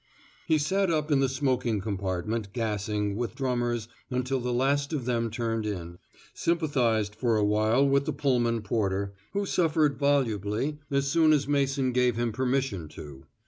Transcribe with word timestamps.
He 0.47 0.57
sat 0.57 0.89
up 0.89 1.11
in 1.11 1.19
the 1.19 1.29
smoking 1.29 1.79
compartment 1.79 2.53
gassing 2.53 3.15
with 3.15 3.35
drummers 3.35 3.87
until 4.09 4.39
the 4.39 4.51
last 4.51 4.93
of 4.93 5.05
them 5.05 5.29
turned 5.29 5.63
in, 5.63 5.99
sympathized 6.33 7.13
for 7.13 7.37
awhile 7.37 7.87
with 7.87 8.05
the 8.05 8.11
Pullman 8.13 8.63
porter, 8.63 9.13
who 9.33 9.45
suffered 9.45 9.99
volubly 9.99 10.79
as 10.89 11.05
soon 11.05 11.33
as 11.33 11.47
Mason 11.47 11.91
gave 11.91 12.15
him 12.15 12.31
permission 12.31 12.87
to. 12.87 13.27